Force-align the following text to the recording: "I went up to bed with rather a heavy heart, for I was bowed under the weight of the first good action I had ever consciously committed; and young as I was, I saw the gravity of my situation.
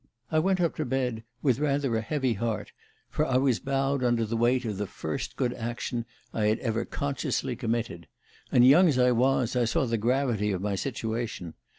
"I 0.31 0.39
went 0.39 0.59
up 0.59 0.75
to 0.77 0.83
bed 0.85 1.23
with 1.43 1.59
rather 1.59 1.95
a 1.95 2.01
heavy 2.01 2.33
heart, 2.33 2.71
for 3.07 3.23
I 3.23 3.37
was 3.37 3.59
bowed 3.59 4.03
under 4.03 4.25
the 4.25 4.35
weight 4.35 4.65
of 4.65 4.79
the 4.79 4.87
first 4.87 5.35
good 5.35 5.53
action 5.53 6.05
I 6.33 6.45
had 6.47 6.57
ever 6.57 6.85
consciously 6.85 7.55
committed; 7.55 8.07
and 8.51 8.65
young 8.65 8.87
as 8.87 8.97
I 8.97 9.11
was, 9.11 9.55
I 9.55 9.65
saw 9.65 9.85
the 9.85 9.99
gravity 9.99 10.49
of 10.51 10.59
my 10.59 10.73
situation. 10.73 11.53